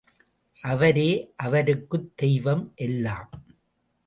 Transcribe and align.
அவரே 0.61 1.33
அவருக்குத் 1.35 2.17
தெய்வம் 2.17 2.71
எல்லாம். 2.75 3.29